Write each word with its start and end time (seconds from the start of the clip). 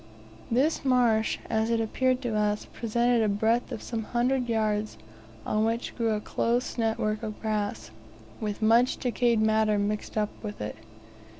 This 0.49 0.83
marsh, 0.83 1.37
as 1.47 1.69
it 1.69 1.79
appeared 1.79 2.23
to 2.23 2.35
us, 2.35 2.65
presented 2.73 3.21
a 3.21 3.29
breadth 3.29 3.71
of 3.71 3.83
some 3.83 4.01
hundreds 4.01 4.45
of 4.45 4.49
yards, 4.49 4.97
on 5.45 5.63
which 5.63 5.95
grew 5.95 6.09
a 6.15 6.19
close 6.19 6.75
network 6.75 7.21
of 7.21 7.39
grass, 7.39 7.91
with 8.39 8.63
much 8.63 8.97
decayed 8.97 9.39
matter 9.43 9.77
mixed 9.77 10.17
up 10.17 10.29
with 10.41 10.59
it. 10.59 10.75